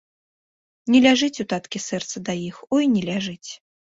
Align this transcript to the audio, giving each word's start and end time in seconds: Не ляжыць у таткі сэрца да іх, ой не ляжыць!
Не 0.93 1.01
ляжыць 1.05 1.41
у 1.43 1.43
таткі 1.51 1.83
сэрца 1.89 2.21
да 2.29 2.33
іх, 2.47 2.55
ой 2.79 2.83
не 2.97 3.01
ляжыць! 3.11 3.49